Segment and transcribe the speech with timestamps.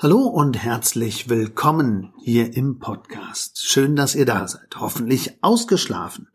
[0.00, 3.58] Hallo und herzlich willkommen hier im Podcast.
[3.58, 4.76] Schön, dass ihr da seid.
[4.78, 6.28] Hoffentlich ausgeschlafen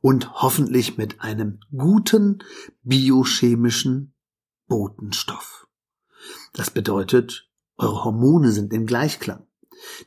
[0.00, 2.42] und hoffentlich mit einem guten
[2.82, 4.14] biochemischen
[4.66, 5.66] Botenstoff.
[6.54, 9.46] Das bedeutet, eure Hormone sind im Gleichklang.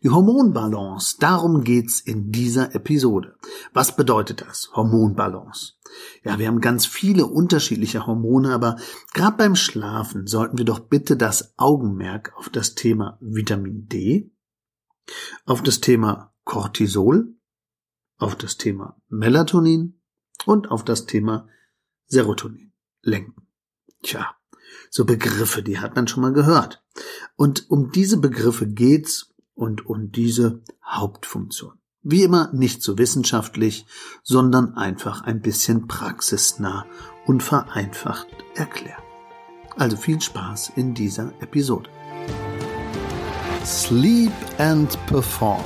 [0.04, 3.36] Die Hormonbalance, darum geht's in dieser Episode.
[3.74, 4.70] Was bedeutet das?
[4.74, 5.74] Hormonbalance.
[6.24, 8.78] Ja, wir haben ganz viele unterschiedliche Hormone, aber
[9.14, 14.32] gerade beim Schlafen sollten wir doch bitte das Augenmerk auf das Thema Vitamin D,
[15.46, 17.36] auf das Thema Cortisol,
[18.18, 20.00] auf das Thema Melatonin
[20.46, 21.48] und auf das Thema
[22.08, 23.48] Serotonin lenken.
[24.04, 24.36] Tja,
[24.90, 26.84] so Begriffe, die hat man schon mal gehört.
[27.36, 31.74] Und um diese Begriffe geht's und um diese Hauptfunktion.
[32.04, 33.88] Wie immer nicht so wissenschaftlich,
[34.22, 36.86] sondern einfach ein bisschen praxisnah
[37.26, 39.02] und vereinfacht erklärt.
[39.78, 41.90] Also viel Spaß in dieser Episode.
[43.66, 45.64] Sleep and Perform.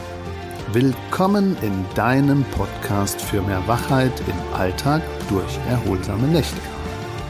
[0.72, 6.62] Willkommen in deinem Podcast für mehr Wachheit im Alltag durch erholsame Nächte.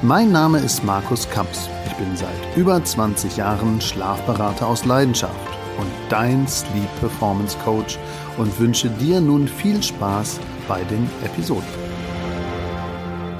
[0.01, 1.67] Mein Name ist Markus Kamps.
[1.87, 7.97] Ich bin seit über 20 Jahren Schlafberater aus Leidenschaft und dein Sleep Performance Coach
[8.37, 11.63] und wünsche dir nun viel Spaß bei den Episoden.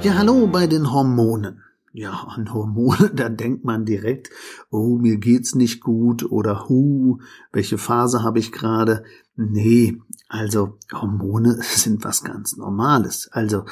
[0.02, 1.62] Ja, hallo bei den Hormonen.
[1.92, 4.30] Ja, an Hormone, da denkt man direkt,
[4.70, 7.18] oh, mir geht's nicht gut oder hu,
[7.52, 9.04] welche Phase habe ich gerade?
[9.36, 13.28] Nee, also Hormone sind was ganz Normales.
[13.32, 13.64] Also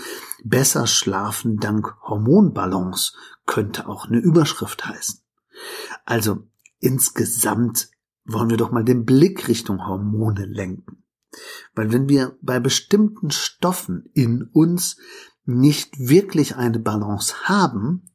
[0.44, 3.12] besser schlafen dank Hormonbalance
[3.46, 5.20] könnte auch eine Überschrift heißen.
[6.04, 6.44] Also
[6.80, 7.90] insgesamt
[8.28, 11.04] wollen wir doch mal den Blick Richtung Hormone lenken.
[11.74, 14.96] Weil wenn wir bei bestimmten Stoffen in uns
[15.44, 18.10] nicht wirklich eine Balance haben,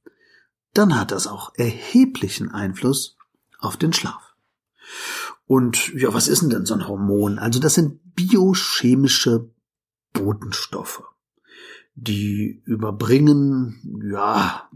[0.73, 3.17] dann hat das auch erheblichen Einfluss
[3.59, 4.36] auf den Schlaf.
[5.45, 7.38] Und ja, was ist denn so ein Hormon?
[7.39, 9.50] Also das sind biochemische
[10.14, 11.03] Botenstoffe
[11.95, 14.69] die überbringen, ja,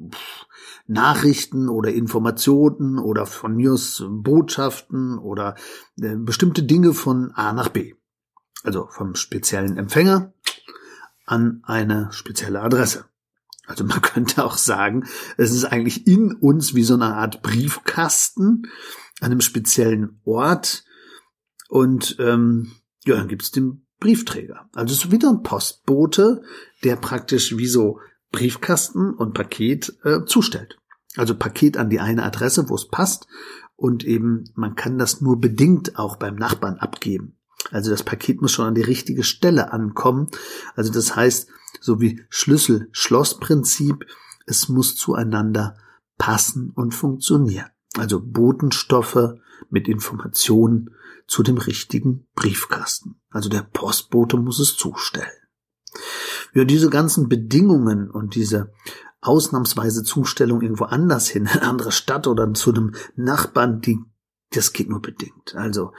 [0.86, 3.76] Nachrichten oder Informationen oder von mir
[4.10, 5.56] Botschaften oder
[6.00, 7.94] äh, bestimmte Dinge von A nach B.
[8.64, 10.34] Also vom speziellen Empfänger
[11.26, 13.06] an eine spezielle Adresse.
[13.66, 15.06] Also man könnte auch sagen,
[15.38, 18.64] es ist eigentlich in uns wie so eine Art Briefkasten
[19.20, 20.86] an einem speziellen Ort.
[21.68, 22.72] Und ähm,
[23.06, 24.70] ja, dann gibt's den Briefträger.
[24.74, 26.44] Also es ist wieder ein Postbote,
[26.84, 28.00] der praktisch wie so
[28.32, 30.78] Briefkasten und Paket äh, zustellt.
[31.16, 33.28] Also Paket an die eine Adresse, wo es passt.
[33.76, 37.38] Und eben, man kann das nur bedingt auch beim Nachbarn abgeben.
[37.72, 40.30] Also das Paket muss schon an die richtige Stelle ankommen.
[40.76, 44.06] Also das heißt, so wie Schlüssel-Schloss-Prinzip,
[44.46, 45.78] es muss zueinander
[46.18, 47.70] passen und funktionieren.
[47.98, 49.36] Also Botenstoffe
[49.70, 50.92] mit Informationen
[51.28, 53.20] zu dem richtigen Briefkasten.
[53.30, 55.28] Also der Postbote muss es zustellen.
[56.54, 58.72] Ja, diese ganzen Bedingungen und diese
[59.22, 64.00] ausnahmsweise Zustellung irgendwo anders hin, in eine andere Stadt oder zu einem Nachbarn, die,
[64.52, 65.56] das geht nur bedingt.
[65.56, 65.92] Also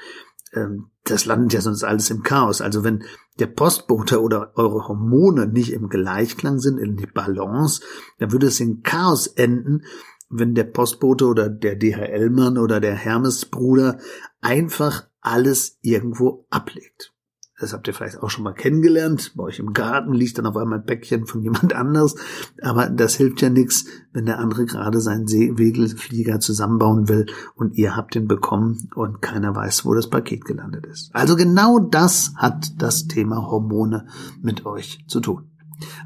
[0.53, 2.61] ähm, das landet ja sonst alles im Chaos.
[2.61, 3.05] Also wenn
[3.39, 7.83] der Postbote oder eure Hormone nicht im Gleichklang sind, in die Balance,
[8.19, 9.85] dann würde es in Chaos enden,
[10.31, 13.99] wenn der Postbote oder der DHL-Mann oder der Hermes-Bruder
[14.41, 17.13] einfach alles irgendwo ablegt.
[17.61, 19.33] Das habt ihr vielleicht auch schon mal kennengelernt.
[19.35, 22.15] Bei euch im Garten liegt dann auf einmal ein Päckchen von jemand anders.
[22.63, 27.97] Aber das hilft ja nichts, wenn der andere gerade seinen Seewegelflieger zusammenbauen will und ihr
[27.97, 31.11] habt ihn bekommen und keiner weiß, wo das Paket gelandet ist.
[31.13, 34.07] Also genau das hat das Thema Hormone
[34.41, 35.51] mit euch zu tun.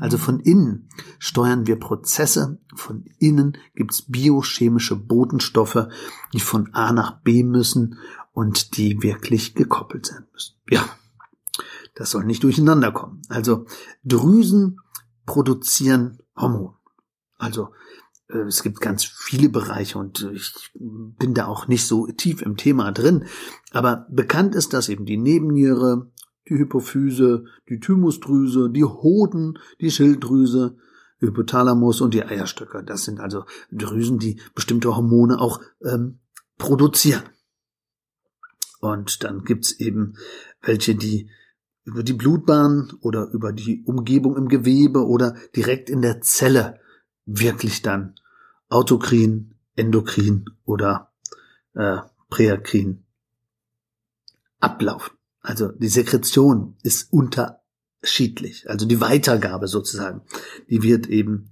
[0.01, 0.89] Also von innen
[1.19, 5.89] steuern wir Prozesse, von innen gibt's biochemische Botenstoffe,
[6.33, 7.99] die von A nach B müssen
[8.33, 10.57] und die wirklich gekoppelt sein müssen.
[10.71, 10.85] Ja,
[11.95, 13.23] das soll nicht durcheinander kommen.
[13.29, 13.67] Also
[14.05, 14.79] Drüsen
[15.27, 16.75] produzieren Hormone.
[17.37, 17.71] Also
[18.29, 22.57] äh, es gibt ganz viele Bereiche und ich bin da auch nicht so tief im
[22.57, 23.27] Thema drin.
[23.73, 26.11] Aber bekannt ist, dass eben die Nebenniere,
[26.53, 30.77] die Hypophyse, die Thymusdrüse, die Hoden, die Schilddrüse,
[31.19, 32.83] Hypothalamus und die Eierstöcke.
[32.85, 36.19] Das sind also Drüsen, die bestimmte Hormone auch ähm,
[36.59, 37.23] produzieren.
[38.81, 40.15] Und dann gibt's eben
[40.61, 41.31] welche, die
[41.85, 46.81] über die Blutbahn oder über die Umgebung im Gewebe oder direkt in der Zelle
[47.25, 48.15] wirklich dann
[48.69, 51.13] autokrin, endokrin oder
[51.75, 53.05] äh, präakrin
[54.61, 55.17] ablaufen.
[55.43, 58.69] Also die Sekretion ist unterschiedlich.
[58.71, 60.23] Also die Weitergabe sozusagen,
[60.71, 61.51] die wird eben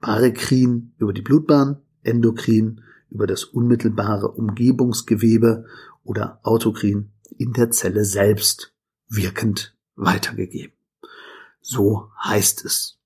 [0.00, 5.66] parekrin über die Blutbahn, endokrin über das unmittelbare Umgebungsgewebe
[6.04, 8.74] oder Autokrin in der Zelle selbst
[9.08, 10.76] wirkend weitergegeben.
[11.60, 12.98] So heißt es.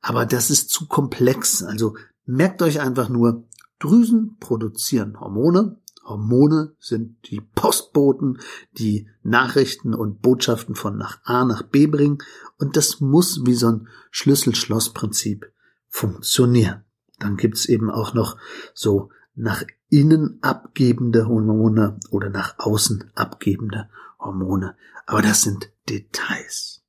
[0.00, 1.62] Aber das ist zu komplex.
[1.62, 3.48] Also merkt euch einfach nur,
[3.78, 5.80] Drüsen produzieren Hormone.
[6.12, 8.38] Hormone sind die Postboten,
[8.72, 12.18] die Nachrichten und Botschaften von nach A nach B bringen.
[12.58, 15.50] Und das muss wie so ein Schlüssel-Schloss-Prinzip
[15.88, 16.84] funktionieren.
[17.18, 18.36] Dann gibt's eben auch noch
[18.74, 23.88] so nach innen abgebende Hormone oder nach außen abgebende
[24.18, 24.76] Hormone.
[25.06, 26.82] Aber das sind Details.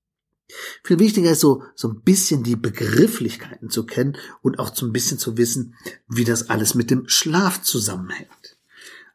[0.84, 4.92] Viel wichtiger ist so, so ein bisschen die Begrifflichkeiten zu kennen und auch so ein
[4.92, 5.76] bisschen zu wissen,
[6.08, 8.30] wie das alles mit dem Schlaf zusammenhängt.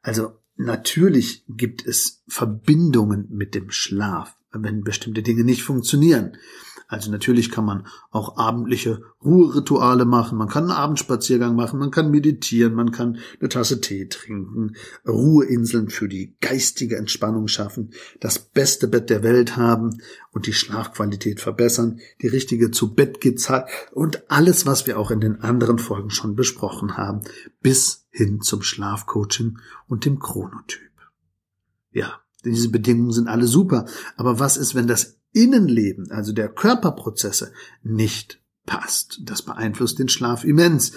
[0.02, 6.36] Also natürlich gibt es Verbindungen mit dem Schlaf, wenn bestimmte Dinge nicht funktionieren.
[6.90, 12.11] Also natürlich kann man auch abendliche Ruherituale machen, man kann einen Abendspaziergang machen, man kann
[12.11, 14.75] meditieren, man kann eine Tasse Tee trinken,
[15.06, 19.99] Ruheinseln für die geistige Entspannung schaffen, das beste Bett der Welt haben
[20.32, 23.19] und die Schlafqualität verbessern, die richtige zu Bett
[23.93, 27.20] und alles, was wir auch in den anderen Folgen schon besprochen haben,
[27.61, 29.58] bis hin zum Schlafcoaching
[29.88, 30.91] und dem Chronotyp.
[31.93, 33.84] Ja, diese Bedingungen sind alle super,
[34.17, 37.52] aber was ist, wenn das Innenleben, also der Körperprozesse,
[37.82, 39.20] nicht passt.
[39.22, 40.92] Das beeinflusst den Schlaf immens.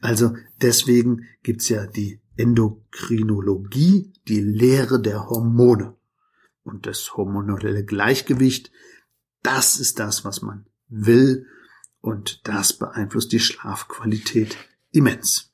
[0.00, 5.96] Also deswegen gibt's ja die Endokrinologie, die Lehre der Hormone.
[6.62, 8.72] Und das hormonelle Gleichgewicht,
[9.42, 11.46] das ist das, was man will.
[12.00, 14.56] Und das beeinflusst die Schlafqualität
[14.90, 15.52] immens.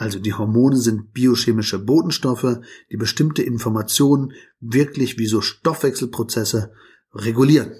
[0.00, 2.60] Also die Hormone sind biochemische Botenstoffe,
[2.90, 6.72] die bestimmte Informationen wirklich wie so Stoffwechselprozesse
[7.12, 7.74] regulieren.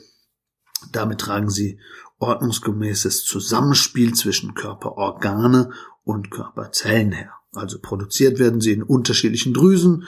[0.92, 1.80] Damit tragen sie
[2.18, 5.70] ordnungsgemäßes Zusammenspiel zwischen Körperorgane
[6.04, 7.32] und Körperzellen her.
[7.54, 10.06] Also produziert werden sie in unterschiedlichen Drüsen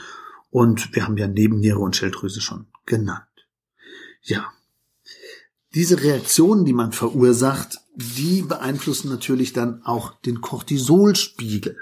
[0.51, 3.25] und wir haben ja Nebenniere und Schilddrüse schon genannt.
[4.21, 4.53] Ja.
[5.73, 11.75] Diese Reaktionen, die man verursacht, die beeinflussen natürlich dann auch den Cortisolspiegel.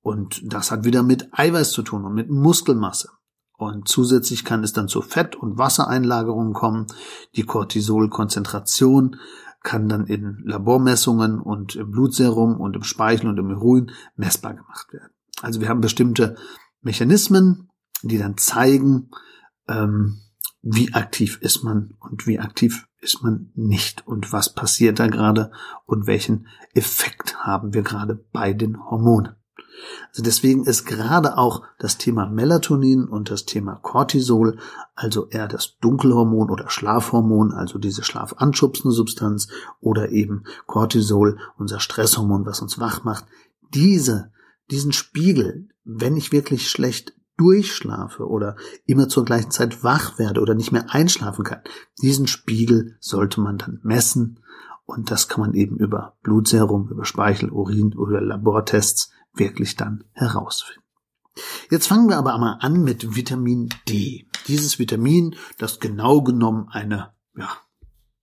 [0.00, 3.10] Und das hat wieder mit Eiweiß zu tun und mit Muskelmasse.
[3.56, 6.86] Und zusätzlich kann es dann zu Fett- und Wassereinlagerungen kommen.
[7.34, 9.16] Die Cortisolkonzentration
[9.62, 14.92] kann dann in Labormessungen und im Blutserum und im Speichel und im Urin messbar gemacht
[14.92, 15.12] werden.
[15.42, 16.36] Also wir haben bestimmte
[16.80, 17.68] Mechanismen,
[18.02, 19.10] die dann zeigen,
[19.66, 20.20] ähm,
[20.62, 25.50] wie aktiv ist man und wie aktiv ist man nicht und was passiert da gerade
[25.86, 29.37] und welchen Effekt haben wir gerade bei den Hormonen.
[30.10, 34.58] Also deswegen ist gerade auch das Thema Melatonin und das Thema Cortisol,
[34.94, 39.48] also eher das Dunkelhormon oder Schlafhormon, also diese schlafanschubsende Substanz
[39.80, 43.26] oder eben Cortisol, unser Stresshormon, was uns wach macht,
[43.74, 44.32] diese,
[44.70, 50.54] diesen Spiegel, wenn ich wirklich schlecht durchschlafe oder immer zur gleichen Zeit wach werde oder
[50.54, 51.60] nicht mehr einschlafen kann,
[52.02, 54.40] diesen Spiegel sollte man dann messen.
[54.84, 60.82] Und das kann man eben über Blutserum, über Speichel, Urin oder Labortests wirklich dann herausfinden.
[61.70, 64.26] Jetzt fangen wir aber einmal an mit Vitamin D.
[64.48, 67.50] Dieses Vitamin, das genau genommen eine, ja,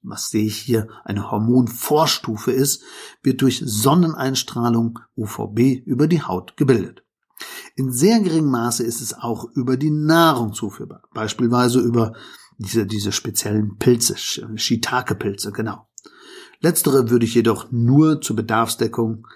[0.01, 2.83] was sehe ich hier, eine Hormonvorstufe ist,
[3.23, 7.03] wird durch Sonneneinstrahlung UVB über die Haut gebildet.
[7.75, 12.13] In sehr geringem Maße ist es auch über die Nahrung zuführbar, beispielsweise über
[12.57, 15.88] diese, diese speziellen Pilze, Shiitake-Pilze, genau.
[16.62, 19.27] Letztere würde ich jedoch nur zur Bedarfsdeckung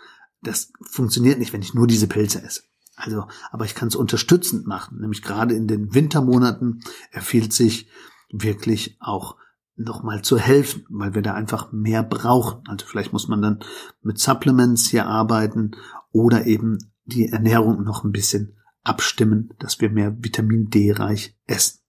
[0.41, 2.63] das funktioniert nicht, wenn ich nur diese Pilze esse.
[2.95, 6.81] Also, aber ich kann es unterstützend machen, nämlich gerade in den Wintermonaten
[7.11, 7.89] empfiehlt sich
[8.29, 9.37] wirklich auch
[9.77, 12.67] nochmal zu helfen, weil wir da einfach mehr brauchen.
[12.67, 13.59] Also vielleicht muss man dann
[14.01, 15.71] mit Supplements hier arbeiten
[16.11, 21.79] oder eben die Ernährung noch ein bisschen abstimmen, dass wir mehr Vitamin D reich essen.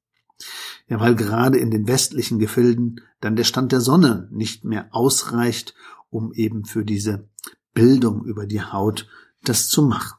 [0.88, 5.74] Ja, weil gerade in den westlichen Gefilden dann der Stand der Sonne nicht mehr ausreicht,
[6.08, 7.28] um eben für diese
[7.72, 9.08] Bildung über die Haut,
[9.42, 10.18] das zu machen.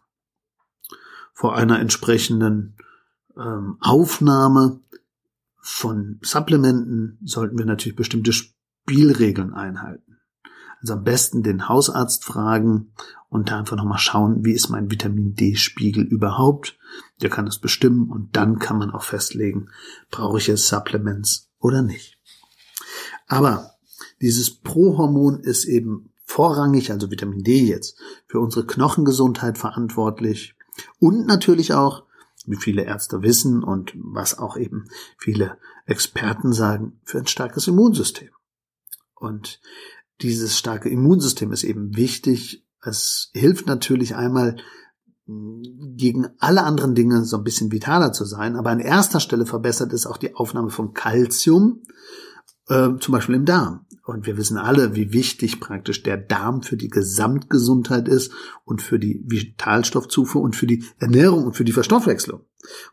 [1.34, 2.76] Vor einer entsprechenden
[3.38, 4.82] ähm, Aufnahme
[5.58, 10.18] von Supplementen sollten wir natürlich bestimmte Spielregeln einhalten.
[10.82, 12.94] Also am besten den Hausarzt fragen
[13.30, 16.78] und da einfach nochmal schauen, wie ist mein Vitamin D-Spiegel überhaupt.
[17.22, 19.70] Der kann das bestimmen und dann kann man auch festlegen,
[20.10, 22.18] brauche ich jetzt Supplements oder nicht.
[23.28, 23.72] Aber
[24.22, 30.56] dieses Prohormon ist eben vorrangig, also Vitamin D jetzt, für unsere Knochengesundheit verantwortlich
[31.00, 32.04] und natürlich auch,
[32.46, 38.30] wie viele Ärzte wissen und was auch eben viele Experten sagen, für ein starkes Immunsystem.
[39.14, 39.60] Und
[40.22, 44.58] dieses starke Immunsystem ist eben wichtig, Es hilft natürlich einmal
[45.28, 49.94] gegen alle anderen Dinge so ein bisschen vitaler zu sein, aber an erster Stelle verbessert
[49.94, 51.84] es auch die Aufnahme von Kalzium,
[52.72, 53.86] äh, zum Beispiel im Darm.
[54.04, 58.32] Und wir wissen alle, wie wichtig praktisch der Darm für die Gesamtgesundheit ist
[58.66, 62.42] und für die Vitalstoffzufuhr und für die Ernährung und für die Verstoffwechslung.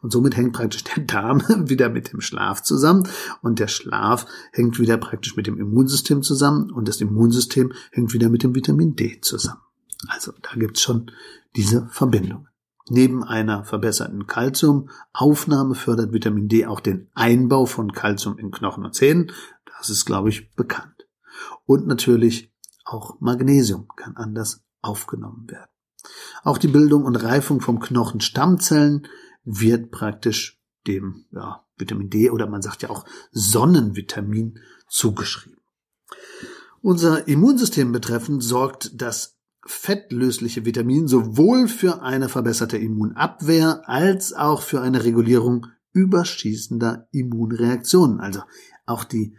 [0.02, 3.08] Und somit hängt praktisch der Darm wieder mit dem Schlaf zusammen
[3.40, 8.28] und der Schlaf hängt wieder praktisch mit dem Immunsystem zusammen und das Immunsystem hängt wieder
[8.28, 9.61] mit dem Vitamin D zusammen.
[10.08, 11.11] Also da gibt's schon
[11.56, 12.49] diese Verbindung.
[12.90, 18.94] Neben einer verbesserten Kalziumaufnahme fördert Vitamin D auch den Einbau von Kalzium in Knochen und
[18.94, 19.32] Zähnen.
[19.78, 21.06] Das ist, glaube ich, bekannt.
[21.64, 22.52] Und natürlich
[22.85, 25.70] auch Magnesium kann anders aufgenommen werden.
[26.42, 29.06] Auch die Bildung und Reifung von Knochenstammzellen
[29.44, 34.58] wird praktisch dem ja, Vitamin D oder man sagt ja auch Sonnenvitamin
[34.88, 35.61] zugeschrieben.
[36.80, 44.80] Unser Immunsystem betreffend sorgt das fettlösliche Vitamin sowohl für eine verbesserte Immunabwehr als auch für
[44.80, 48.20] eine Regulierung überschießender Immunreaktionen.
[48.20, 48.42] Also
[48.87, 49.37] auch die,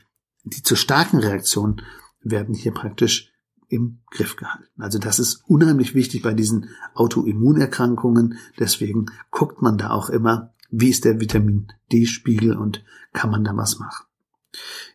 [0.50, 1.82] die zu starken Reaktionen
[2.22, 3.32] werden hier praktisch
[3.70, 4.82] im Griff gehalten.
[4.82, 8.38] Also das ist unheimlich wichtig bei diesen Autoimmunerkrankungen.
[8.58, 13.56] Deswegen guckt man da auch immer, wie ist der Vitamin D-Spiegel und kann man da
[13.56, 14.06] was machen.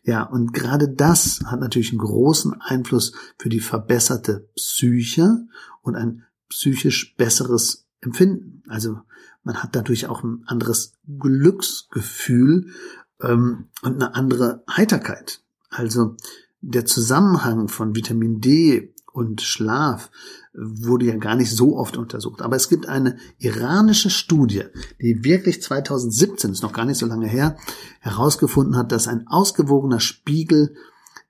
[0.02, 5.46] Ja, und gerade das hat natürlich einen großen Einfluss für die verbesserte Psyche
[5.82, 8.62] und ein psychisch besseres Empfinden.
[8.68, 9.00] Also
[9.44, 12.72] man hat dadurch auch ein anderes Glücksgefühl
[13.20, 15.43] ähm, und eine andere Heiterkeit.
[15.74, 16.16] Also
[16.60, 20.10] der Zusammenhang von Vitamin D und Schlaf
[20.54, 22.42] wurde ja gar nicht so oft untersucht.
[22.42, 24.64] Aber es gibt eine iranische Studie,
[25.00, 27.56] die wirklich 2017, ist noch gar nicht so lange her,
[28.00, 30.74] herausgefunden hat, dass ein ausgewogener Spiegel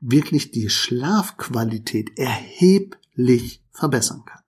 [0.00, 4.43] wirklich die Schlafqualität erheblich verbessern kann.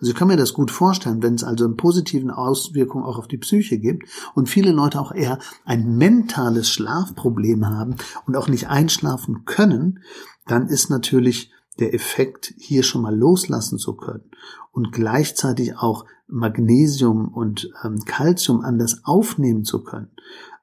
[0.00, 3.28] Also ich kann mir das gut vorstellen, wenn es also eine positiven Auswirkung auch auf
[3.28, 8.68] die Psyche gibt und viele Leute auch eher ein mentales Schlafproblem haben und auch nicht
[8.68, 10.00] einschlafen können,
[10.46, 14.24] dann ist natürlich der Effekt, hier schon mal loslassen zu können
[14.72, 20.10] und gleichzeitig auch Magnesium und ähm, Calcium anders aufnehmen zu können,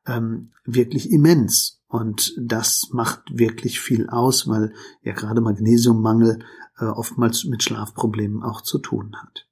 [0.06, 1.82] ähm, wirklich immens.
[1.88, 6.40] Und das macht wirklich viel aus, weil ja gerade Magnesiummangel
[6.82, 9.48] äh, oftmals mit Schlafproblemen auch zu tun hat.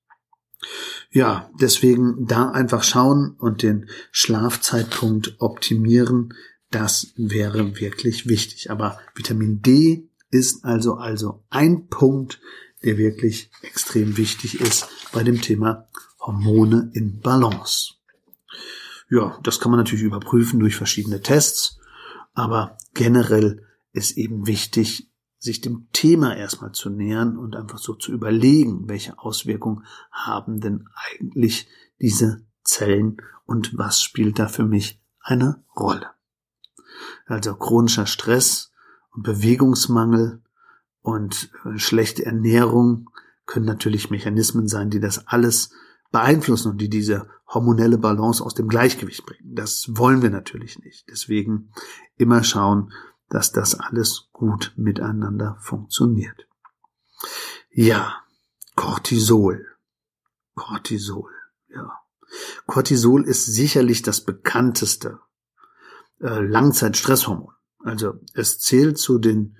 [1.11, 6.33] Ja, deswegen da einfach schauen und den Schlafzeitpunkt optimieren,
[6.69, 8.69] das wäre wirklich wichtig.
[8.69, 12.39] Aber Vitamin D ist also also ein Punkt,
[12.83, 15.87] der wirklich extrem wichtig ist bei dem Thema
[16.19, 17.93] Hormone in Balance.
[19.09, 21.79] Ja, das kann man natürlich überprüfen durch verschiedene Tests,
[22.33, 25.09] aber generell ist eben wichtig,
[25.39, 30.87] sich dem Thema erstmal zu nähern und einfach so zu überlegen, welche Auswirkungen haben denn
[30.93, 31.67] eigentlich
[31.99, 36.11] diese Zellen und was spielt da für mich eine Rolle.
[37.25, 38.71] Also chronischer Stress
[39.11, 40.43] und Bewegungsmangel
[41.01, 43.09] und äh, schlechte Ernährung
[43.45, 45.71] können natürlich Mechanismen sein, die das alles
[46.11, 49.55] beeinflussen und die diese hormonelle Balance aus dem Gleichgewicht bringen.
[49.55, 51.07] Das wollen wir natürlich nicht.
[51.09, 51.71] Deswegen
[52.17, 52.91] immer schauen,
[53.29, 56.47] dass das alles gut miteinander funktioniert.
[57.71, 58.23] Ja,
[58.75, 59.65] Cortisol.
[60.55, 61.31] Cortisol,
[61.69, 61.91] ja.
[62.65, 65.19] Cortisol ist sicherlich das bekannteste
[66.19, 67.53] äh, Langzeitstresshormon.
[67.83, 69.55] Also es zählt zu den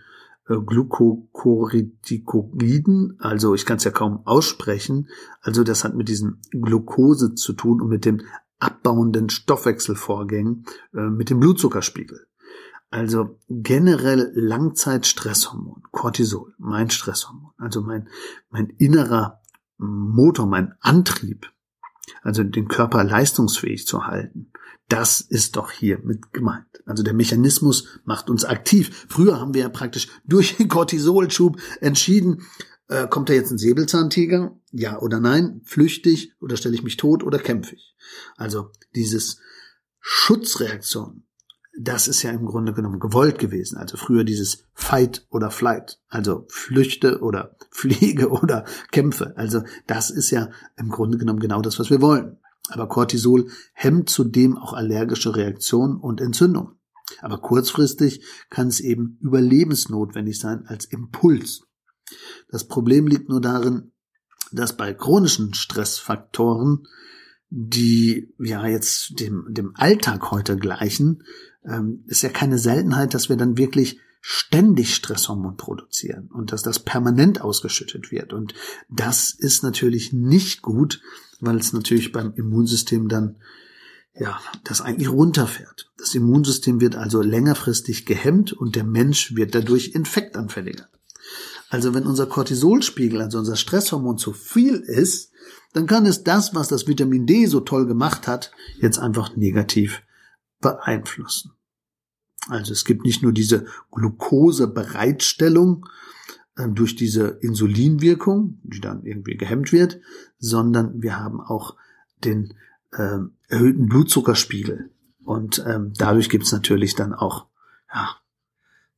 [0.48, 5.10] äh, Glucocorticoiden, also ich kann es ja kaum aussprechen,
[5.42, 8.24] also das hat mit diesen Glucose zu tun und mit den
[8.60, 12.28] abbauenden Stoffwechselvorgängen, äh, mit dem Blutzuckerspiegel.
[12.90, 18.10] Also generell Langzeitstresshormon, Cortisol, mein Stresshormon, also mein,
[18.50, 19.42] mein innerer
[19.78, 21.52] Motor, mein Antrieb,
[22.24, 24.52] also den Körper leistungsfähig zu halten.
[24.88, 26.66] Das ist doch hier mit gemeint.
[26.88, 29.06] Also der Mechanismus macht uns aktiv.
[29.08, 32.42] Früher haben wir ja praktisch durch den Cortisolschub entschieden,
[32.90, 34.60] äh, kommt da jetzt ein Säbelzahntiger?
[34.72, 35.62] Ja oder nein?
[35.64, 37.96] Flüchtig oder stelle ich mich tot oder kämpfe ich?
[38.36, 39.40] Also dieses
[40.00, 41.24] Schutzreaktion,
[41.82, 43.78] das ist ja im Grunde genommen gewollt gewesen.
[43.78, 49.34] Also früher dieses Fight oder Flight, also flüchte oder fliege oder kämpfe.
[49.38, 52.38] Also das ist ja im Grunde genommen genau das, was wir wollen.
[52.70, 56.76] Aber Cortisol hemmt zudem auch allergische Reaktionen und Entzündungen.
[57.22, 61.64] Aber kurzfristig kann es eben überlebensnotwendig sein als Impuls.
[62.50, 63.94] Das Problem liegt nur darin,
[64.52, 66.88] dass bei chronischen Stressfaktoren,
[67.50, 71.24] die ja jetzt dem, dem Alltag heute gleichen,
[71.66, 76.80] ähm, ist ja keine Seltenheit, dass wir dann wirklich ständig Stresshormon produzieren und dass das
[76.80, 78.34] permanent ausgeschüttet wird.
[78.34, 78.54] Und
[78.90, 81.02] das ist natürlich nicht gut,
[81.40, 83.38] weil es natürlich beim Immunsystem dann
[84.20, 85.90] ja, das eigentlich runterfährt.
[85.98, 90.90] Das Immunsystem wird also längerfristig gehemmt und der Mensch wird dadurch infektanfälliger.
[91.70, 95.29] Also wenn unser Cortisolspiegel, also unser Stresshormon zu viel ist,
[95.74, 100.02] dann kann es das, was das Vitamin D so toll gemacht hat, jetzt einfach negativ
[100.60, 101.54] beeinflussen.
[102.48, 105.86] Also es gibt nicht nur diese Glukosebereitstellung
[106.56, 110.00] äh, durch diese Insulinwirkung, die dann irgendwie gehemmt wird,
[110.40, 111.76] sondern wir haben auch
[112.24, 112.56] den
[112.92, 114.92] äh, erhöhten Blutzuckerspiegel.
[115.24, 117.46] Und ähm, dadurch gibt es natürlich dann auch
[117.94, 118.16] ja,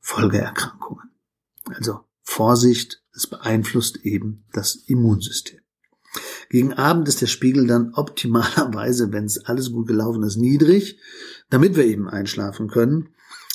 [0.00, 1.10] Folgeerkrankungen.
[1.66, 5.60] Also Vorsicht, es beeinflusst eben das Immunsystem.
[6.52, 10.98] Gegen Abend ist der Spiegel dann optimalerweise, wenn es alles gut gelaufen ist, niedrig,
[11.48, 13.08] damit wir eben einschlafen können,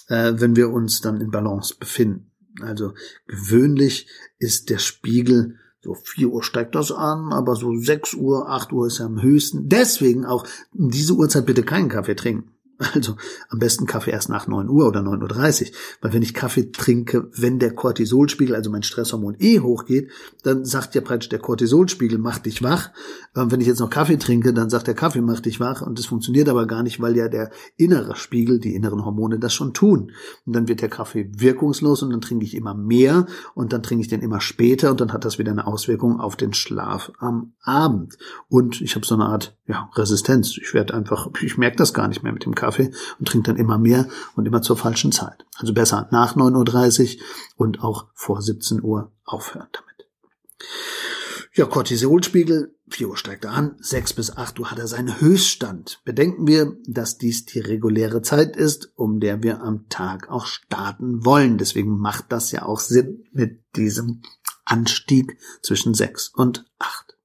[0.07, 2.31] äh, wenn wir uns dann in Balance befinden.
[2.59, 2.95] Also
[3.27, 4.07] gewöhnlich
[4.39, 8.87] ist der Spiegel so vier Uhr steigt das an, aber so sechs Uhr, acht Uhr
[8.87, 9.69] ist er am höchsten.
[9.69, 12.56] Deswegen auch diese Uhrzeit bitte keinen Kaffee trinken.
[12.93, 13.15] Also
[13.49, 15.67] am besten Kaffee erst nach 9 Uhr oder 9.30 Uhr.
[16.01, 20.11] Weil wenn ich Kaffee trinke, wenn der Cortisolspiegel, also mein Stresshormon eh hochgeht,
[20.43, 22.91] dann sagt ja praktisch der Cortisolspiegel, macht dich wach.
[23.33, 25.81] Und wenn ich jetzt noch Kaffee trinke, dann sagt der Kaffee, macht dich wach.
[25.81, 29.53] Und das funktioniert aber gar nicht, weil ja der innere Spiegel, die inneren Hormone das
[29.53, 30.11] schon tun.
[30.45, 34.01] Und dann wird der Kaffee wirkungslos und dann trinke ich immer mehr und dann trinke
[34.01, 37.53] ich den immer später und dann hat das wieder eine Auswirkung auf den Schlaf am
[37.61, 38.17] Abend.
[38.49, 40.57] Und ich habe so eine Art ja, Resistenz.
[40.57, 42.66] Ich werde einfach, ich merke das gar nicht mehr mit dem Kaffee.
[42.67, 45.45] Kaffee und trinkt dann immer mehr und immer zur falschen Zeit.
[45.55, 47.23] Also besser nach 9.30 Uhr
[47.55, 50.09] und auch vor 17 Uhr aufhören damit.
[51.53, 56.01] Ja, Cortisolspiegel, 4 Uhr steigt er an, 6 bis 8 Uhr hat er seinen Höchststand.
[56.03, 61.25] Bedenken wir, dass dies die reguläre Zeit ist, um der wir am Tag auch starten
[61.25, 61.57] wollen.
[61.57, 64.21] Deswegen macht das ja auch Sinn mit diesem
[64.65, 67.16] Anstieg zwischen 6 und 8.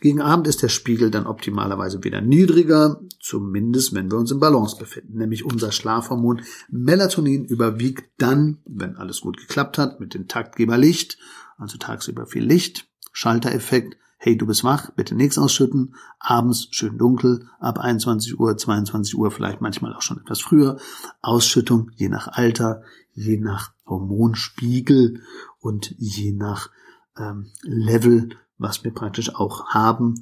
[0.00, 4.76] Gegen Abend ist der Spiegel dann optimalerweise wieder niedriger, zumindest wenn wir uns im Balance
[4.76, 10.78] befinden, nämlich unser Schlafhormon Melatonin überwiegt dann, wenn alles gut geklappt hat, mit dem Taktgeber
[10.78, 11.18] Licht,
[11.58, 17.48] also tagsüber viel Licht, Schaltereffekt, hey, du bist wach, bitte nichts ausschütten, abends schön dunkel,
[17.58, 20.78] ab 21 Uhr, 22 Uhr, vielleicht manchmal auch schon etwas früher,
[21.22, 25.22] Ausschüttung je nach Alter, je nach Hormonspiegel
[25.58, 26.70] und je nach
[27.18, 30.20] ähm, Level was wir praktisch auch haben,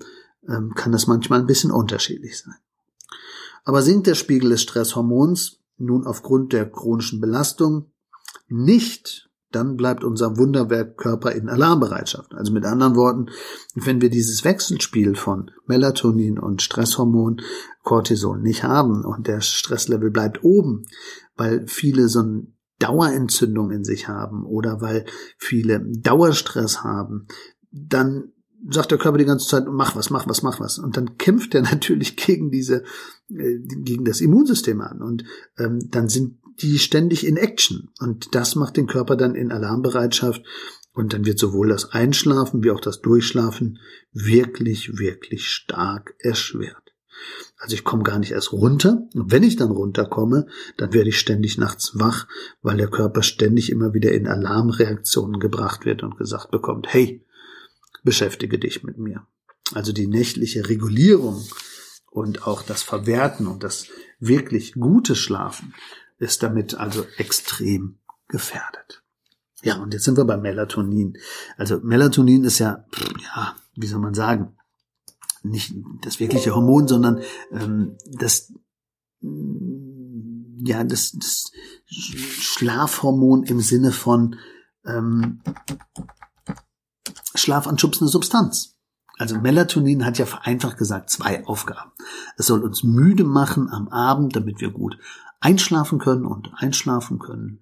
[0.48, 2.54] ähm, kann das manchmal ein bisschen unterschiedlich sein.
[3.64, 7.90] Aber sinkt der Spiegel des Stresshormons nun aufgrund der chronischen Belastung
[8.48, 12.34] nicht, dann bleibt unser Wunderwerkkörper in Alarmbereitschaft.
[12.34, 13.26] Also mit anderen Worten,
[13.74, 17.40] wenn wir dieses Wechselspiel von Melatonin und Stresshormon,
[17.82, 20.84] Cortisol nicht haben und der Stresslevel bleibt oben,
[21.36, 25.04] weil viele so ein Dauerentzündung in sich haben oder weil
[25.36, 27.26] viele Dauerstress haben,
[27.88, 28.32] dann
[28.70, 30.78] sagt der Körper die ganze Zeit, mach was, mach was, mach was.
[30.78, 32.84] Und dann kämpft er natürlich gegen diese,
[33.30, 35.02] äh, gegen das Immunsystem an.
[35.02, 35.24] Und
[35.58, 37.90] ähm, dann sind die ständig in Action.
[38.00, 40.42] Und das macht den Körper dann in Alarmbereitschaft.
[40.92, 43.78] Und dann wird sowohl das Einschlafen wie auch das Durchschlafen
[44.12, 46.88] wirklich, wirklich stark erschwert.
[47.56, 49.02] Also ich komme gar nicht erst runter.
[49.14, 52.26] Und wenn ich dann runterkomme, dann werde ich ständig nachts wach,
[52.62, 57.24] weil der Körper ständig immer wieder in Alarmreaktionen gebracht wird und gesagt bekommt, hey,
[58.08, 59.26] beschäftige dich mit mir.
[59.74, 61.44] Also die nächtliche Regulierung
[62.10, 65.74] und auch das Verwerten und das wirklich gute Schlafen
[66.16, 69.02] ist damit also extrem gefährdet.
[69.62, 71.18] Ja, und jetzt sind wir bei Melatonin.
[71.58, 72.86] Also Melatonin ist ja,
[73.22, 74.56] ja, wie soll man sagen,
[75.42, 77.20] nicht das wirkliche Hormon, sondern
[77.52, 78.54] ähm, das
[79.20, 81.52] ja das, das
[81.84, 84.36] Schlafhormon im Sinne von
[84.86, 85.42] ähm,
[87.40, 88.76] schlafanschubsende Substanz.
[89.18, 91.90] Also Melatonin hat ja vereinfacht gesagt zwei Aufgaben.
[92.36, 94.96] Es soll uns müde machen am Abend, damit wir gut
[95.40, 97.60] einschlafen können und einschlafen können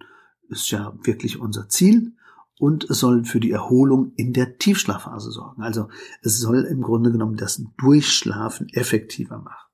[0.49, 2.13] ist ja wirklich unser Ziel
[2.59, 5.63] und es soll für die Erholung in der Tiefschlafphase sorgen.
[5.63, 5.89] Also
[6.23, 9.67] es soll im Grunde genommen das Durchschlafen effektiver machen.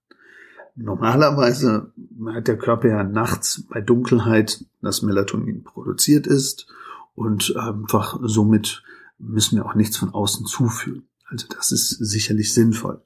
[0.75, 1.93] Normalerweise
[2.35, 6.67] hat der Körper ja nachts bei Dunkelheit das Melatonin produziert ist
[7.15, 8.83] und einfach somit
[9.19, 11.09] müssen wir auch nichts von außen zufügen.
[11.27, 13.03] Also das ist sicherlich sinnvoll.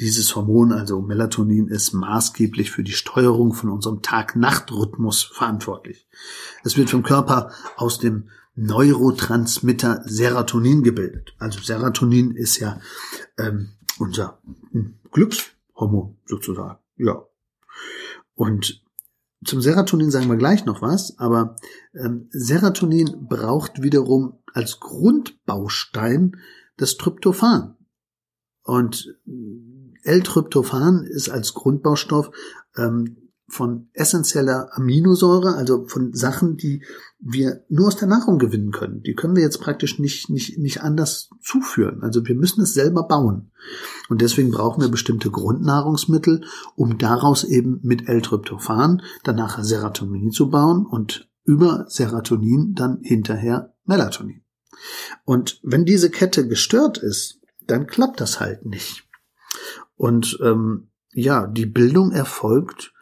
[0.00, 6.08] Dieses Hormon, also Melatonin, ist maßgeblich für die Steuerung von unserem Tag-Nacht-Rhythmus verantwortlich.
[6.62, 11.34] Es wird vom Körper aus dem Neurotransmitter Serotonin gebildet.
[11.38, 12.80] Also Serotonin ist ja
[13.38, 14.40] ähm, unser
[15.10, 16.78] Glückshormon sozusagen.
[16.96, 17.24] Ja.
[18.34, 18.82] Und
[19.44, 21.56] zum Serotonin sagen wir gleich noch was, aber
[21.94, 26.36] ähm, Serotonin braucht wiederum als Grundbaustein
[26.76, 27.76] das Tryptophan.
[28.64, 29.16] Und
[30.02, 32.30] L-Tryptophan ist als Grundbaustoff
[32.76, 36.84] ähm, von essentieller Aminosäure, also von Sachen, die
[37.18, 39.02] wir nur aus der Nahrung gewinnen können.
[39.02, 42.02] Die können wir jetzt praktisch nicht, nicht, nicht anders zuführen.
[42.02, 43.50] Also wir müssen es selber bauen.
[44.10, 46.44] Und deswegen brauchen wir bestimmte Grundnahrungsmittel,
[46.76, 54.42] um daraus eben mit L-Tryptophan danach Serotonin zu bauen und über Serotonin dann hinterher Melatonin.
[55.24, 59.08] Und wenn diese Kette gestört ist, dann klappt das halt nicht.
[59.96, 62.92] Und ähm, ja, die Bildung erfolgt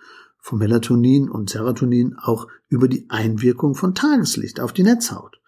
[0.47, 5.41] von Melatonin und Serotonin auch über die Einwirkung von Tageslicht auf die Netzhaut.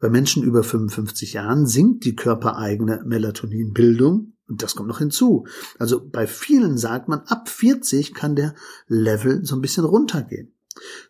[0.00, 5.46] Bei Menschen über 55 Jahren sinkt die körpereigene Melatoninbildung und das kommt noch hinzu.
[5.78, 8.54] Also bei vielen sagt man, ab 40 kann der
[8.86, 10.54] Level so ein bisschen runtergehen.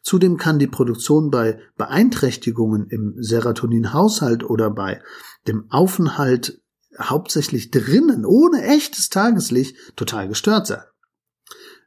[0.03, 5.01] Zudem kann die Produktion bei Beeinträchtigungen im Serotoninhaushalt oder bei
[5.47, 6.61] dem Aufenthalt
[7.01, 10.83] hauptsächlich drinnen, ohne echtes Tageslicht, total gestört sein.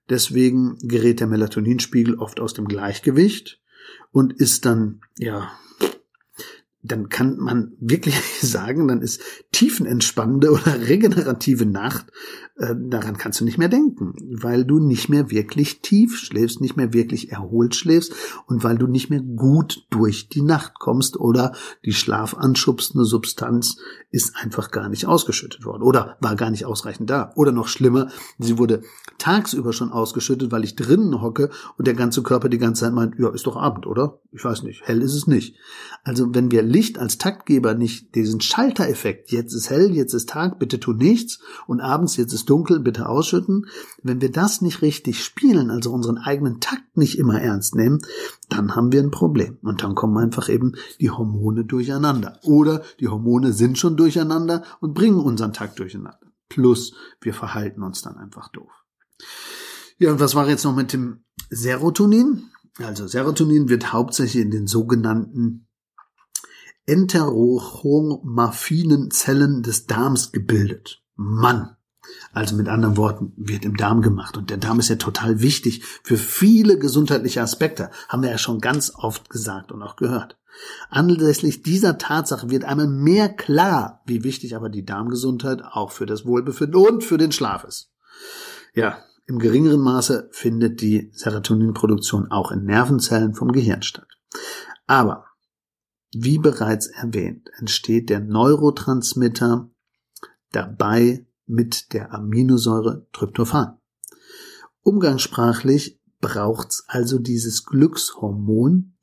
[0.10, 3.62] Deswegen gerät der Melatoninspiegel oft aus dem Gleichgewicht
[4.12, 5.52] und ist dann, ja,
[6.82, 12.08] dann kann man wirklich sagen, dann ist tiefenentspannende oder regenerative Nacht
[12.60, 16.76] äh, daran kannst du nicht mehr denken, weil du nicht mehr wirklich tief schläfst, nicht
[16.76, 18.14] mehr wirklich erholt schläfst
[18.48, 21.54] und weil du nicht mehr gut durch die Nacht kommst oder
[21.86, 23.78] die schlafanschubsende Substanz
[24.12, 27.32] ist einfach gar nicht ausgeschüttet worden oder war gar nicht ausreichend da.
[27.36, 28.82] Oder noch schlimmer, sie wurde
[29.20, 33.16] tagsüber schon ausgeschüttet, weil ich drinnen hocke und der ganze Körper die ganze Zeit meint,
[33.20, 34.20] ja, ist doch Abend, oder?
[34.32, 35.56] Ich weiß nicht, hell ist es nicht.
[36.04, 40.60] Also wenn wir Licht als Taktgeber nicht diesen Schaltereffekt, jetzt ist hell, jetzt ist Tag,
[40.60, 43.68] bitte tu nichts und abends jetzt ist dunkel, bitte ausschütten.
[44.02, 48.00] Wenn wir das nicht richtig spielen, also unseren eigenen Takt nicht immer ernst nehmen,
[48.50, 49.58] dann haben wir ein Problem.
[49.62, 52.40] Und dann kommen einfach eben die Hormone durcheinander.
[52.44, 56.20] Oder die Hormone sind schon durcheinander und bringen unseren Takt durcheinander.
[56.50, 58.72] Plus, wir verhalten uns dann einfach doof.
[59.98, 62.50] Ja, und was war jetzt noch mit dem Serotonin?
[62.78, 65.68] Also Serotonin wird hauptsächlich in den sogenannten
[66.86, 71.04] enterochromaffinen Zellen des Darms gebildet.
[71.16, 71.76] Mann,
[72.32, 74.38] also mit anderen Worten, wird im Darm gemacht.
[74.38, 77.90] Und der Darm ist ja total wichtig für viele gesundheitliche Aspekte.
[78.08, 80.38] Haben wir ja schon ganz oft gesagt und auch gehört.
[80.90, 86.26] Anlässlich dieser Tatsache wird einmal mehr klar, wie wichtig aber die Darmgesundheit auch für das
[86.26, 87.92] Wohlbefinden und für den Schlaf ist.
[88.74, 94.08] Ja, im geringeren Maße findet die Serotoninproduktion auch in Nervenzellen vom Gehirn statt.
[94.88, 95.26] Aber,
[96.12, 99.70] wie bereits erwähnt, entsteht der Neurotransmitter
[100.52, 103.78] dabei mit der Aminosäure Tryptophan.
[104.82, 108.94] Umgangssprachlich braucht's also dieses Glückshormon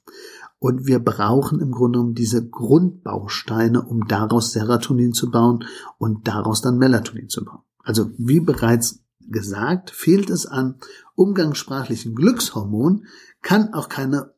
[0.58, 5.64] und wir brauchen im Grunde genommen diese Grundbausteine, um daraus Serotonin zu bauen
[5.98, 7.62] und daraus dann Melatonin zu bauen.
[7.82, 10.76] Also wie bereits gesagt, fehlt es an
[11.14, 13.06] umgangssprachlichen Glückshormon,
[13.42, 14.34] kann auch keine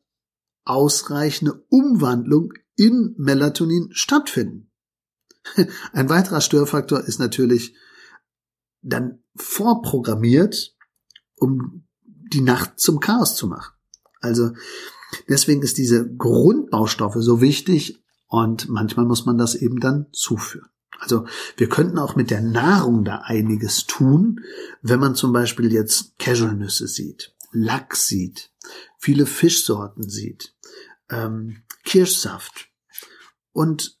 [0.65, 4.69] ausreichende Umwandlung in Melatonin stattfinden.
[5.93, 7.75] Ein weiterer Störfaktor ist natürlich
[8.81, 10.75] dann vorprogrammiert,
[11.35, 13.73] um die Nacht zum Chaos zu machen.
[14.21, 14.51] Also
[15.27, 20.69] deswegen ist diese Grundbaustoffe so wichtig und manchmal muss man das eben dann zuführen.
[20.99, 24.41] Also wir könnten auch mit der Nahrung da einiges tun,
[24.81, 28.51] wenn man zum Beispiel jetzt Casualnüsse sieht, Lachs sieht,
[28.97, 30.53] viele Fischsorten sieht,
[31.09, 32.67] ähm, Kirschsaft
[33.53, 33.98] und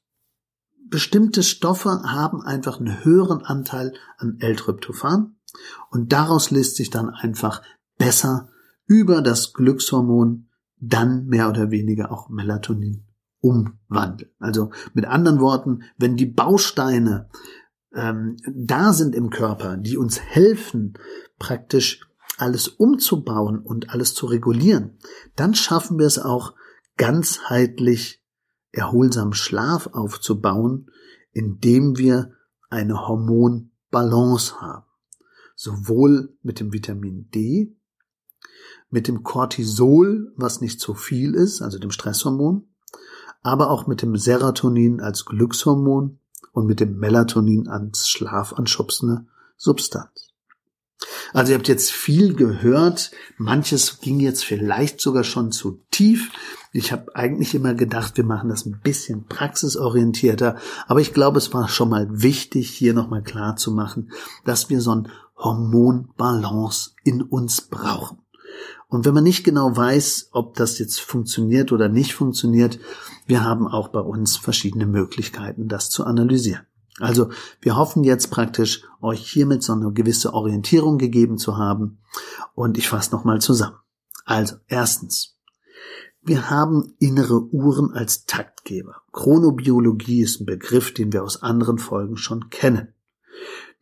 [0.89, 5.35] bestimmte Stoffe haben einfach einen höheren Anteil an L-Tryptophan
[5.89, 7.61] und daraus lässt sich dann einfach
[7.97, 8.49] besser
[8.85, 10.49] über das Glückshormon
[10.79, 13.05] dann mehr oder weniger auch Melatonin
[13.41, 14.31] umwandeln.
[14.39, 17.29] Also mit anderen Worten, wenn die Bausteine
[17.93, 20.93] ähm, da sind im Körper, die uns helfen,
[21.37, 22.01] praktisch
[22.37, 24.97] alles umzubauen und alles zu regulieren,
[25.35, 26.53] dann schaffen wir es auch
[26.97, 28.18] ganzheitlich
[28.71, 30.91] erholsamen Schlaf aufzubauen,
[31.31, 32.33] indem wir
[32.69, 34.85] eine Hormonbalance haben.
[35.55, 37.75] Sowohl mit dem Vitamin D,
[38.89, 42.67] mit dem Cortisol, was nicht zu viel ist, also dem Stresshormon,
[43.41, 46.19] aber auch mit dem Serotonin als Glückshormon
[46.51, 49.27] und mit dem Melatonin als schlafanschubsende
[49.57, 50.28] Substanz.
[51.33, 56.29] Also ihr habt jetzt viel gehört, manches ging jetzt vielleicht sogar schon zu tief.
[56.73, 60.57] Ich habe eigentlich immer gedacht, wir machen das ein bisschen praxisorientierter,
[60.87, 64.11] aber ich glaube, es war schon mal wichtig, hier nochmal klar zu machen,
[64.45, 65.07] dass wir so ein
[65.37, 68.19] Hormonbalance in uns brauchen.
[68.87, 72.79] Und wenn man nicht genau weiß, ob das jetzt funktioniert oder nicht funktioniert,
[73.27, 76.65] wir haben auch bei uns verschiedene Möglichkeiten, das zu analysieren.
[76.99, 77.29] Also
[77.61, 81.99] wir hoffen jetzt praktisch, euch hiermit so eine gewisse Orientierung gegeben zu haben.
[82.55, 83.77] Und ich fasse nochmal zusammen.
[84.25, 85.37] Also erstens,
[86.21, 89.01] wir haben innere Uhren als Taktgeber.
[89.13, 92.93] Chronobiologie ist ein Begriff, den wir aus anderen Folgen schon kennen.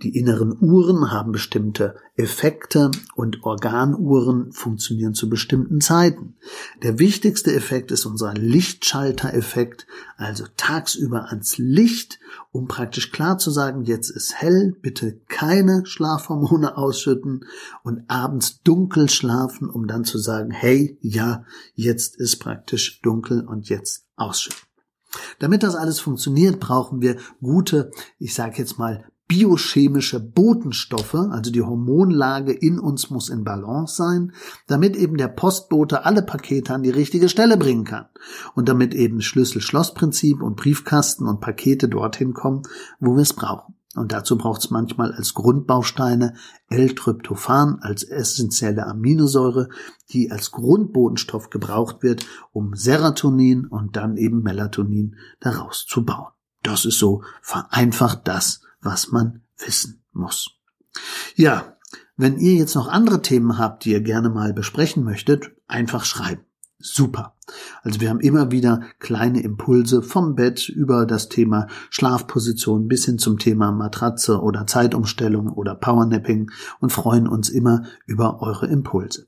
[0.03, 6.35] Die inneren Uhren haben bestimmte Effekte und Organuhren funktionieren zu bestimmten Zeiten.
[6.83, 12.19] Der wichtigste Effekt ist unser Lichtschalter-Effekt, also tagsüber ans Licht,
[12.51, 17.45] um praktisch klar zu sagen, jetzt ist hell, bitte keine Schlafhormone ausschütten
[17.81, 23.67] und abends dunkel schlafen, um dann zu sagen, hey, ja, jetzt ist praktisch dunkel und
[23.69, 24.61] jetzt ausschütten.
[25.39, 31.61] Damit das alles funktioniert, brauchen wir gute, ich sage jetzt mal, biochemische Botenstoffe, also die
[31.61, 34.31] Hormonlage in uns muss in Balance sein,
[34.67, 38.05] damit eben der Postbote alle Pakete an die richtige Stelle bringen kann
[38.55, 42.61] und damit eben Schlüssel-Schloss-Prinzip und Briefkasten und Pakete dorthin kommen,
[42.99, 43.75] wo wir es brauchen.
[43.95, 46.35] Und dazu braucht es manchmal als Grundbausteine
[46.69, 49.69] L-Tryptophan als essentielle Aminosäure,
[50.11, 56.31] die als Grundbodenstoff gebraucht wird, um Serotonin und dann eben Melatonin daraus zu bauen.
[56.61, 60.49] Das ist so vereinfacht das, was man wissen muss.
[61.35, 61.77] Ja,
[62.15, 66.41] wenn ihr jetzt noch andere Themen habt, die ihr gerne mal besprechen möchtet, einfach schreiben.
[66.79, 67.35] Super.
[67.83, 73.19] Also wir haben immer wieder kleine Impulse vom Bett über das Thema Schlafposition bis hin
[73.19, 79.27] zum Thema Matratze oder Zeitumstellung oder Powernapping und freuen uns immer über eure Impulse.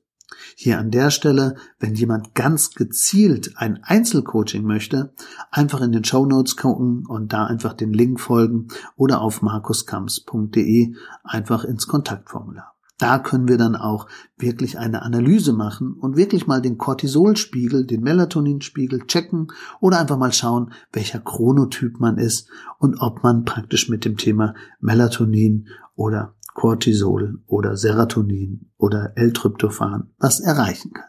[0.55, 5.13] Hier an der Stelle, wenn jemand ganz gezielt ein Einzelcoaching möchte,
[5.51, 10.93] einfach in den Show Notes gucken und da einfach den Link folgen oder auf markuskamps.de
[11.23, 12.73] einfach ins Kontaktformular.
[12.99, 18.01] Da können wir dann auch wirklich eine Analyse machen und wirklich mal den Cortisolspiegel, den
[18.01, 19.47] Melatoninspiegel checken
[19.79, 24.53] oder einfach mal schauen, welcher Chronotyp man ist und ob man praktisch mit dem Thema
[24.81, 31.05] Melatonin oder Cortisol oder Serotonin oder L-Tryptophan was erreichen kann.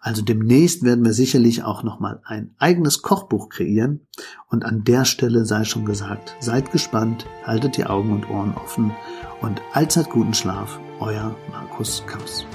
[0.00, 4.06] Also demnächst werden wir sicherlich auch nochmal ein eigenes Kochbuch kreieren
[4.48, 8.92] und an der Stelle sei schon gesagt, seid gespannt, haltet die Augen und Ohren offen
[9.42, 12.46] und allzeit guten Schlaf, euer Markus Kamps.